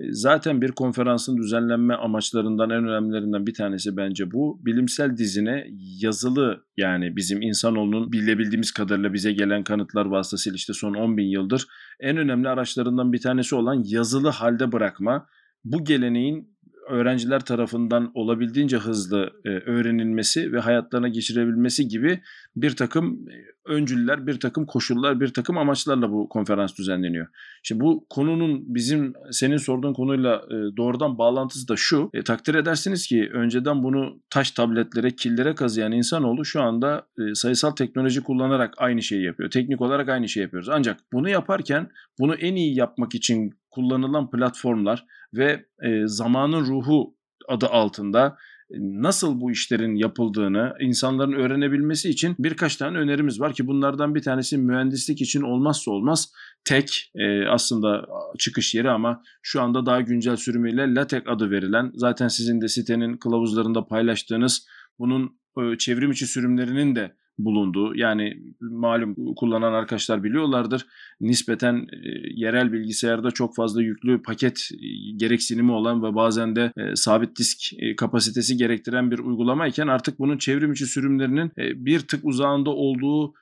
E, 0.00 0.04
zaten 0.10 0.62
bir 0.62 0.72
konferansın 0.72 1.36
düzenlenme 1.36 1.94
amaçlarından 1.94 2.70
en 2.70 2.88
önemlilerinden 2.88 3.46
bir 3.46 3.54
tanesi 3.54 3.96
bence 3.96 4.32
bu. 4.32 4.60
Bilimsel 4.64 5.16
dizine 5.16 5.66
yazılı 6.02 6.64
yani 6.76 7.16
bizim 7.16 7.42
insanoğlunun 7.42 8.12
bilebildiğimiz 8.12 8.72
kadarıyla 8.72 9.12
bize 9.12 9.32
gelen 9.32 9.64
kanıtlar 9.64 10.06
vasıtasıyla 10.06 10.56
işte 10.56 10.72
son 10.72 10.94
10 10.94 11.16
bin 11.16 11.26
yıldır 11.26 11.66
en 12.00 12.16
önemli 12.16 12.48
araçlarından 12.48 13.12
bir 13.12 13.20
tanesi 13.20 13.54
olan 13.54 13.82
yazılı 13.86 14.28
halde 14.28 14.72
bırakma. 14.72 15.26
Bu 15.64 15.84
geleneğin 15.84 16.55
öğrenciler 16.88 17.40
tarafından 17.40 18.10
olabildiğince 18.14 18.76
hızlı 18.76 19.30
e, 19.44 19.48
öğrenilmesi 19.48 20.52
ve 20.52 20.60
hayatlarına 20.60 21.08
geçirebilmesi 21.08 21.88
gibi 21.88 22.20
bir 22.56 22.76
takım 22.76 23.28
e, 23.28 23.56
öncüller, 23.66 24.26
bir 24.26 24.40
takım 24.40 24.66
koşullar, 24.66 25.20
bir 25.20 25.28
takım 25.28 25.58
amaçlarla 25.58 26.12
bu 26.12 26.28
konferans 26.28 26.78
düzenleniyor. 26.78 27.26
Şimdi 27.62 27.80
bu 27.80 28.06
konunun 28.10 28.74
bizim 28.74 29.12
senin 29.30 29.56
sorduğun 29.56 29.92
konuyla 29.92 30.36
e, 30.36 30.76
doğrudan 30.76 31.18
bağlantısı 31.18 31.68
da 31.68 31.76
şu. 31.76 32.10
E, 32.14 32.22
takdir 32.22 32.54
edersiniz 32.54 33.06
ki 33.06 33.30
önceden 33.32 33.82
bunu 33.82 34.20
taş 34.30 34.50
tabletlere, 34.50 35.10
killere 35.10 35.54
kazıyan 35.54 35.92
insanoğlu 35.92 36.44
şu 36.44 36.62
anda 36.62 37.06
e, 37.18 37.34
sayısal 37.34 37.70
teknoloji 37.70 38.22
kullanarak 38.22 38.74
aynı 38.76 39.02
şeyi 39.02 39.24
yapıyor. 39.24 39.50
Teknik 39.50 39.80
olarak 39.80 40.08
aynı 40.08 40.28
şeyi 40.28 40.42
yapıyoruz. 40.42 40.68
Ancak 40.68 41.00
bunu 41.12 41.28
yaparken 41.28 41.90
bunu 42.18 42.34
en 42.34 42.54
iyi 42.54 42.76
yapmak 42.76 43.14
için 43.14 43.52
kullanılan 43.76 44.30
platformlar 44.30 45.06
ve 45.34 45.66
e, 45.82 46.06
zamanın 46.06 46.66
ruhu 46.66 47.14
adı 47.48 47.66
altında 47.66 48.36
e, 48.70 48.76
nasıl 48.78 49.40
bu 49.40 49.50
işlerin 49.50 49.94
yapıldığını 49.94 50.74
insanların 50.80 51.32
öğrenebilmesi 51.32 52.08
için 52.10 52.34
birkaç 52.38 52.76
tane 52.76 52.98
önerimiz 52.98 53.40
var 53.40 53.52
ki 53.52 53.66
bunlardan 53.66 54.14
bir 54.14 54.22
tanesi 54.22 54.58
mühendislik 54.58 55.22
için 55.22 55.42
olmazsa 55.42 55.90
olmaz 55.90 56.32
tek 56.64 57.12
e, 57.14 57.46
aslında 57.46 58.06
çıkış 58.38 58.74
yeri 58.74 58.90
ama 58.90 59.22
şu 59.42 59.62
anda 59.62 59.86
daha 59.86 60.00
güncel 60.00 60.36
sürümüyle 60.36 60.94
LaTeX 60.94 61.22
adı 61.26 61.50
verilen 61.50 61.92
zaten 61.94 62.28
sizin 62.28 62.60
de 62.60 62.68
sitenin 62.68 63.16
kılavuzlarında 63.16 63.86
paylaştığınız 63.86 64.66
bunun 64.98 65.38
e, 65.58 65.78
çevrim 65.78 66.10
içi 66.10 66.26
sürümlerinin 66.26 66.96
de 66.96 67.16
bulunduğu 67.38 67.96
yani 67.96 68.42
malum 68.60 69.34
kullanan 69.34 69.72
arkadaşlar 69.72 70.24
biliyorlardır. 70.24 70.86
Nispeten 71.20 71.74
e, 71.76 72.08
yerel 72.34 72.72
bilgisayarda 72.72 73.30
çok 73.30 73.56
fazla 73.56 73.82
yüklü 73.82 74.22
paket 74.22 74.68
e, 74.72 74.86
gereksinimi 75.16 75.72
olan 75.72 76.02
ve 76.02 76.14
bazen 76.14 76.56
de 76.56 76.72
e, 76.76 76.96
sabit 76.96 77.38
disk 77.38 77.58
kapasitesi 77.96 78.56
gerektiren 78.56 79.10
bir 79.10 79.18
uygulamayken 79.18 79.86
artık 79.86 80.18
bunun 80.18 80.38
çevrim 80.38 80.72
içi 80.72 80.86
sürümlerinin 80.86 81.52
bir 81.56 82.00
tık 82.00 82.24
uzağında 82.24 82.70
olduğu 82.70 83.34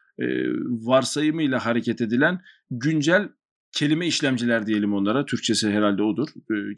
varsayımıyla 0.68 1.66
hareket 1.66 2.00
edilen 2.00 2.40
güncel 2.70 3.28
kelime 3.74 4.06
işlemciler 4.06 4.66
diyelim 4.66 4.94
onlara. 4.94 5.26
Türkçesi 5.26 5.70
herhalde 5.70 6.02
odur. 6.02 6.28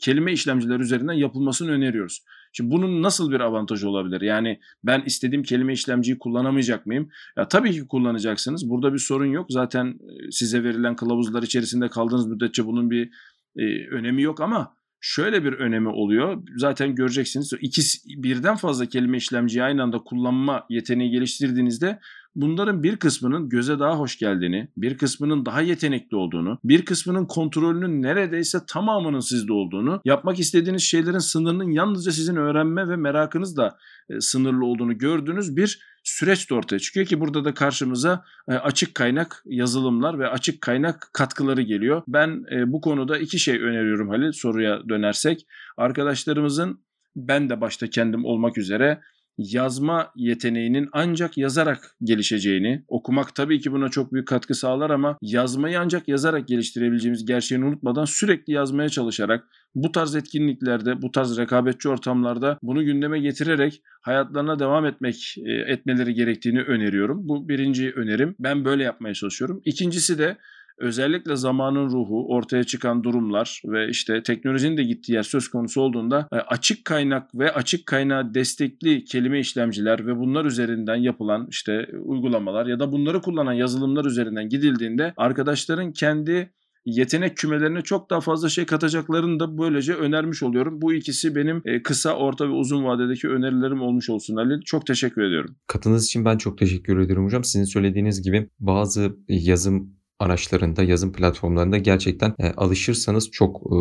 kelime 0.00 0.32
işlemciler 0.32 0.80
üzerinden 0.80 1.12
yapılmasını 1.12 1.70
öneriyoruz. 1.70 2.22
Şimdi 2.52 2.70
bunun 2.70 3.02
nasıl 3.02 3.30
bir 3.30 3.40
avantajı 3.40 3.88
olabilir? 3.88 4.20
Yani 4.20 4.60
ben 4.84 5.02
istediğim 5.06 5.42
kelime 5.42 5.72
işlemciyi 5.72 6.18
kullanamayacak 6.18 6.86
mıyım? 6.86 7.08
Ya 7.36 7.48
tabii 7.48 7.72
ki 7.72 7.88
kullanacaksınız. 7.88 8.70
Burada 8.70 8.92
bir 8.92 8.98
sorun 8.98 9.26
yok. 9.26 9.46
Zaten 9.50 9.98
size 10.30 10.64
verilen 10.64 10.96
kılavuzlar 10.96 11.42
içerisinde 11.42 11.88
kaldığınız 11.88 12.26
müddetçe 12.26 12.66
bunun 12.66 12.90
bir 12.90 13.10
e, 13.56 13.88
önemi 13.90 14.22
yok 14.22 14.40
ama 14.40 14.76
şöyle 15.00 15.44
bir 15.44 15.52
önemi 15.52 15.88
oluyor. 15.88 16.42
Zaten 16.56 16.94
göreceksiniz. 16.94 17.52
İkisi 17.60 17.98
birden 18.22 18.56
fazla 18.56 18.86
kelime 18.86 19.16
işlemciyi 19.16 19.64
aynı 19.64 19.82
anda 19.82 19.98
kullanma 19.98 20.66
yeteneği 20.70 21.10
geliştirdiğinizde 21.10 21.98
bunların 22.36 22.82
bir 22.82 22.96
kısmının 22.96 23.48
göze 23.48 23.78
daha 23.78 23.98
hoş 23.98 24.18
geldiğini, 24.18 24.68
bir 24.76 24.98
kısmının 24.98 25.46
daha 25.46 25.60
yetenekli 25.60 26.16
olduğunu, 26.16 26.58
bir 26.64 26.84
kısmının 26.84 27.26
kontrolünün 27.26 28.02
neredeyse 28.02 28.58
tamamının 28.66 29.20
sizde 29.20 29.52
olduğunu, 29.52 30.00
yapmak 30.04 30.38
istediğiniz 30.38 30.82
şeylerin 30.82 31.18
sınırının 31.18 31.70
yalnızca 31.70 32.12
sizin 32.12 32.36
öğrenme 32.36 32.88
ve 32.88 32.96
merakınız 32.96 33.56
da 33.56 33.78
e, 34.10 34.20
sınırlı 34.20 34.64
olduğunu 34.64 34.98
gördüğünüz 34.98 35.56
bir 35.56 35.80
süreç 36.04 36.50
de 36.50 36.54
ortaya 36.54 36.78
çıkıyor 36.78 37.06
ki 37.06 37.20
burada 37.20 37.44
da 37.44 37.54
karşımıza 37.54 38.24
e, 38.48 38.52
açık 38.54 38.94
kaynak 38.94 39.42
yazılımlar 39.46 40.18
ve 40.18 40.28
açık 40.28 40.60
kaynak 40.60 41.10
katkıları 41.12 41.62
geliyor. 41.62 42.02
Ben 42.08 42.44
e, 42.52 42.72
bu 42.72 42.80
konuda 42.80 43.18
iki 43.18 43.38
şey 43.38 43.62
öneriyorum 43.62 44.08
Halil 44.08 44.32
soruya 44.32 44.88
dönersek. 44.88 45.46
Arkadaşlarımızın 45.76 46.80
ben 47.16 47.50
de 47.50 47.60
başta 47.60 47.90
kendim 47.90 48.24
olmak 48.24 48.58
üzere 48.58 49.00
yazma 49.38 50.12
yeteneğinin 50.16 50.88
ancak 50.92 51.38
yazarak 51.38 51.96
gelişeceğini, 52.02 52.84
okumak 52.88 53.34
tabii 53.34 53.60
ki 53.60 53.72
buna 53.72 53.88
çok 53.88 54.12
büyük 54.12 54.28
katkı 54.28 54.54
sağlar 54.54 54.90
ama 54.90 55.18
yazmayı 55.22 55.80
ancak 55.80 56.08
yazarak 56.08 56.48
geliştirebileceğimiz 56.48 57.24
gerçeğini 57.26 57.64
unutmadan 57.64 58.04
sürekli 58.04 58.52
yazmaya 58.52 58.88
çalışarak 58.88 59.44
bu 59.74 59.92
tarz 59.92 60.16
etkinliklerde, 60.16 61.02
bu 61.02 61.10
tarz 61.10 61.38
rekabetçi 61.38 61.88
ortamlarda 61.88 62.58
bunu 62.62 62.84
gündeme 62.84 63.20
getirerek 63.20 63.82
hayatlarına 64.02 64.58
devam 64.58 64.86
etmek 64.86 65.34
e, 65.46 65.52
etmeleri 65.52 66.14
gerektiğini 66.14 66.62
öneriyorum. 66.62 67.28
Bu 67.28 67.48
birinci 67.48 67.92
önerim. 67.92 68.36
Ben 68.38 68.64
böyle 68.64 68.82
yapmaya 68.82 69.14
çalışıyorum. 69.14 69.60
İkincisi 69.64 70.18
de 70.18 70.36
özellikle 70.78 71.36
zamanın 71.36 71.86
ruhu, 71.86 72.26
ortaya 72.28 72.64
çıkan 72.64 73.04
durumlar 73.04 73.62
ve 73.64 73.88
işte 73.88 74.22
teknolojinin 74.22 74.76
de 74.76 74.82
gittiği 74.82 75.12
yer 75.12 75.22
söz 75.22 75.48
konusu 75.48 75.80
olduğunda 75.80 76.28
e, 76.32 76.36
açık 76.36 76.84
kaynak 76.84 77.34
ve 77.34 77.52
açık 77.52 77.86
kaynağı 77.86 78.34
destekli 78.34 79.04
kelime 79.04 79.40
işlemciler 79.40 80.06
ve 80.06 80.16
bunlar 80.16 80.44
üzerinden 80.44 80.96
yapılan 80.96 81.46
işte 81.50 81.86
uygulamalar 82.02 82.66
ya 82.66 82.80
da 82.80 82.92
bunları 82.92 83.20
kullanan 83.20 83.52
yazılımlar 83.52 84.04
üzerinden 84.04 84.48
gidildiğinde 84.48 85.14
arkadaşların 85.16 85.92
kendi 85.92 86.50
yetenek 86.86 87.36
kümelerine 87.36 87.82
çok 87.82 88.10
daha 88.10 88.20
fazla 88.20 88.48
şey 88.48 88.66
katacaklarını 88.66 89.40
da 89.40 89.58
böylece 89.58 89.94
önermiş 89.94 90.42
oluyorum. 90.42 90.82
Bu 90.82 90.94
ikisi 90.94 91.34
benim 91.34 91.62
e, 91.64 91.82
kısa, 91.82 92.16
orta 92.16 92.48
ve 92.48 92.52
uzun 92.52 92.84
vadedeki 92.84 93.28
önerilerim 93.28 93.82
olmuş 93.82 94.10
olsun 94.10 94.36
Ali. 94.36 94.60
Çok 94.64 94.86
teşekkür 94.86 95.22
ediyorum. 95.22 95.56
Katınız 95.66 96.06
için 96.06 96.24
ben 96.24 96.38
çok 96.38 96.58
teşekkür 96.58 96.98
ediyorum 96.98 97.24
hocam. 97.24 97.44
Sizin 97.44 97.64
söylediğiniz 97.64 98.22
gibi 98.22 98.48
bazı 98.58 99.16
yazım 99.28 99.95
araçlarında, 100.18 100.82
yazım 100.82 101.12
platformlarında 101.12 101.78
gerçekten 101.78 102.34
e, 102.38 102.50
alışırsanız 102.50 103.30
çok 103.30 103.56
e, 103.56 103.76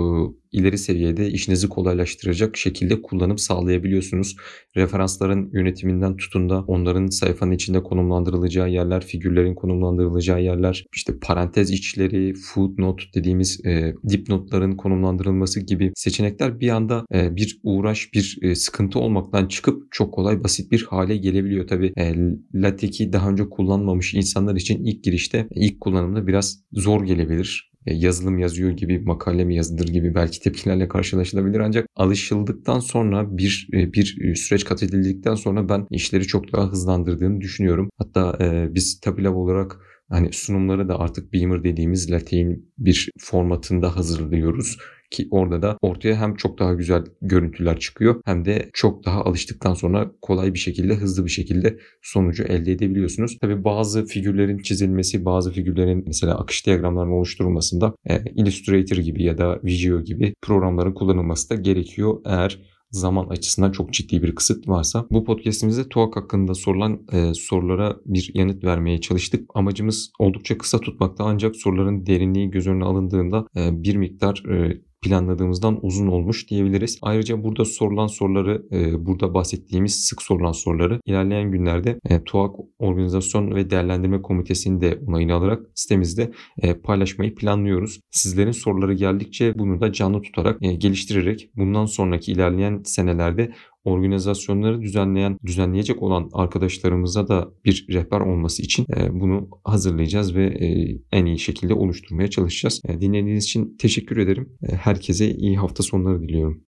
ileri 0.51 0.77
seviyede 0.77 1.29
işinizi 1.29 1.69
kolaylaştıracak 1.69 2.57
şekilde 2.57 3.01
kullanım 3.01 3.37
sağlayabiliyorsunuz. 3.37 4.35
Referansların 4.75 5.49
yönetiminden 5.53 6.17
tutun 6.17 6.49
da 6.49 6.61
onların 6.61 7.07
sayfanın 7.07 7.51
içinde 7.51 7.83
konumlandırılacağı 7.83 8.69
yerler, 8.69 9.05
figürlerin 9.05 9.55
konumlandırılacağı 9.55 10.41
yerler, 10.41 10.85
işte 10.95 11.13
parantez 11.21 11.71
içleri, 11.71 12.33
footnote 12.33 13.03
dediğimiz 13.15 13.65
e, 13.65 13.93
dipnotların 14.09 14.75
konumlandırılması 14.75 15.59
gibi 15.59 15.91
seçenekler 15.95 16.59
bir 16.59 16.69
anda 16.69 17.05
e, 17.13 17.35
bir 17.35 17.59
uğraş, 17.63 18.13
bir 18.13 18.37
e, 18.41 18.55
sıkıntı 18.55 18.99
olmaktan 18.99 19.47
çıkıp 19.47 19.91
çok 19.91 20.13
kolay 20.13 20.43
basit 20.43 20.71
bir 20.71 20.83
hale 20.83 21.17
gelebiliyor. 21.17 21.67
Tabi 21.67 21.93
e, 21.97 22.15
LaTeX'i 22.55 23.13
daha 23.13 23.29
önce 23.29 23.49
kullanmamış 23.49 24.13
insanlar 24.13 24.55
için 24.55 24.85
ilk 24.85 25.03
girişte, 25.03 25.47
ilk 25.55 25.81
kullanımda 25.81 26.24
biraz 26.27 26.59
zor 26.73 27.05
gelebilir. 27.05 27.71
E, 27.85 27.93
yazılım 27.93 28.39
yazıyor 28.39 28.71
gibi, 28.71 28.99
makale 28.99 29.45
mi 29.45 29.55
yazılır 29.55 29.87
gibi 29.87 30.15
belki 30.15 30.39
tepkilerle 30.39 30.87
karşılaşılabilir. 30.87 31.59
Ancak 31.59 31.87
alışıldıktan 31.95 32.79
sonra 32.79 33.37
bir 33.37 33.67
e, 33.73 33.93
bir 33.93 34.35
süreç 34.35 34.63
kat 34.63 34.83
edildikten 34.83 35.35
sonra 35.35 35.69
ben 35.69 35.87
işleri 35.91 36.27
çok 36.27 36.53
daha 36.53 36.71
hızlandırdığını 36.71 37.41
düşünüyorum. 37.41 37.89
Hatta 37.97 38.37
e, 38.41 38.75
biz 38.75 38.99
Tabilab 38.99 39.35
olarak 39.35 39.77
hani 40.09 40.29
sunumları 40.33 40.89
da 40.89 40.99
artık 40.99 41.33
Beamer 41.33 41.63
dediğimiz 41.63 42.11
LaTeX'in 42.11 42.73
bir 42.77 43.09
formatında 43.19 43.95
hazırlıyoruz 43.95 44.77
ki 45.15 45.27
orada 45.31 45.61
da 45.61 45.77
ortaya 45.81 46.15
hem 46.15 46.35
çok 46.35 46.59
daha 46.59 46.73
güzel 46.73 47.03
görüntüler 47.21 47.79
çıkıyor 47.79 48.21
hem 48.25 48.45
de 48.45 48.69
çok 48.73 49.05
daha 49.05 49.21
alıştıktan 49.21 49.73
sonra 49.73 50.11
kolay 50.21 50.53
bir 50.53 50.59
şekilde 50.59 50.95
hızlı 50.95 51.25
bir 51.25 51.29
şekilde 51.29 51.77
sonucu 52.01 52.43
elde 52.43 52.71
edebiliyorsunuz. 52.71 53.37
Tabi 53.41 53.63
bazı 53.63 54.05
figürlerin 54.05 54.57
çizilmesi, 54.57 55.25
bazı 55.25 55.51
figürlerin 55.51 56.03
mesela 56.07 56.35
akış 56.35 56.65
diyagramlarının 56.65 57.13
oluşturulmasında 57.13 57.95
e, 58.09 58.23
Illustrator 58.35 58.97
gibi 58.97 59.23
ya 59.23 59.37
da 59.37 59.59
Visio 59.63 60.01
gibi 60.01 60.33
programların 60.41 60.93
kullanılması 60.93 61.49
da 61.49 61.55
gerekiyor 61.55 62.21
eğer 62.25 62.59
zaman 62.95 63.27
açısından 63.27 63.71
çok 63.71 63.93
ciddi 63.93 64.23
bir 64.23 64.35
kısıt 64.35 64.67
varsa. 64.67 65.05
Bu 65.11 65.23
podcastimizde 65.23 65.89
TUAK 65.89 66.15
hakkında 66.15 66.53
sorulan 66.53 67.01
e, 67.11 67.33
sorulara 67.33 67.97
bir 68.05 68.31
yanıt 68.33 68.63
vermeye 68.63 69.01
çalıştık. 69.01 69.49
Amacımız 69.55 70.11
oldukça 70.19 70.57
kısa 70.57 70.79
tutmakta 70.79 71.23
ancak 71.23 71.55
soruların 71.55 72.05
derinliği 72.05 72.51
göz 72.51 72.67
önüne 72.67 72.83
alındığında 72.83 73.47
e, 73.57 73.83
bir 73.83 73.95
miktar 73.95 74.43
e, 74.51 74.81
planladığımızdan 75.05 75.79
uzun 75.81 76.07
olmuş 76.07 76.49
diyebiliriz. 76.49 76.99
Ayrıca 77.01 77.43
burada 77.43 77.65
sorulan 77.65 78.07
soruları, 78.07 78.65
e, 78.71 79.05
burada 79.05 79.33
bahsettiğimiz 79.33 80.05
sık 80.05 80.21
sorulan 80.21 80.51
soruları 80.51 80.99
ilerleyen 81.05 81.51
günlerde 81.51 81.99
e, 82.09 82.23
TUAK 82.23 82.55
Organizasyon 82.79 83.55
ve 83.55 83.69
Değerlendirme 83.69 84.21
Komitesi'nin 84.21 84.81
de 84.81 84.99
onayını 85.07 85.33
alarak 85.33 85.59
sitemizde 85.75 86.31
e, 86.61 86.73
paylaşmayı 86.73 87.35
planlıyoruz. 87.35 87.99
Sizlerin 88.11 88.51
soruları 88.51 88.93
geldikçe 88.93 89.59
bunu 89.59 89.81
da 89.81 89.93
canlı 89.93 90.21
tutarak 90.21 90.63
e, 90.63 90.73
geliştirerek 90.73 91.49
bundan 91.55 91.85
sonraki 91.85 92.31
ilerleyen 92.31 92.81
senelerde 92.85 93.51
organizasyonları 93.85 94.81
düzenleyen, 94.81 95.37
düzenleyecek 95.45 96.03
olan 96.03 96.29
arkadaşlarımıza 96.33 97.27
da 97.27 97.51
bir 97.65 97.85
rehber 97.89 98.19
olması 98.19 98.61
için 98.61 98.85
e, 98.97 99.19
bunu 99.19 99.49
hazırlayacağız 99.63 100.35
ve 100.35 100.45
e, 100.45 100.97
en 101.11 101.25
iyi 101.25 101.39
şekilde 101.39 101.73
oluşturmaya 101.73 102.29
çalışacağız. 102.29 102.81
E, 102.87 103.01
dinlediğiniz 103.01 103.43
için 103.43 103.75
teşekkür 103.79 104.17
ederim. 104.17 104.49
Herkese 104.69 105.31
iyi 105.31 105.57
hafta 105.57 105.83
sonları 105.83 106.21
diliyorum. 106.21 106.61